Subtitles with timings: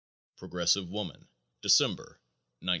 [0.37, 1.27] Progressive Woman,
[1.61, 2.19] December,
[2.61, 2.69] 1910.